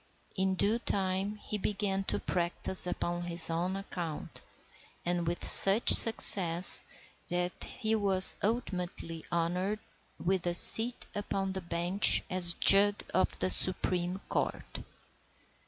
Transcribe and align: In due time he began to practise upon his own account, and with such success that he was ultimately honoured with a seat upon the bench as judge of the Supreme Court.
In 0.35 0.55
due 0.55 0.79
time 0.79 1.35
he 1.35 1.59
began 1.59 2.03
to 2.05 2.17
practise 2.19 2.87
upon 2.87 3.21
his 3.21 3.51
own 3.51 3.75
account, 3.75 4.41
and 5.05 5.27
with 5.27 5.45
such 5.45 5.91
success 5.93 6.83
that 7.29 7.63
he 7.65 7.93
was 7.93 8.33
ultimately 8.41 9.23
honoured 9.31 9.77
with 10.17 10.47
a 10.47 10.55
seat 10.55 11.05
upon 11.13 11.53
the 11.53 11.61
bench 11.61 12.23
as 12.31 12.55
judge 12.55 13.01
of 13.13 13.37
the 13.37 13.51
Supreme 13.51 14.17
Court. 14.27 14.79